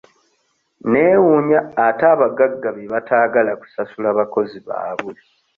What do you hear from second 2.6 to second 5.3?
be bataagala kusasula bakozi baabwe.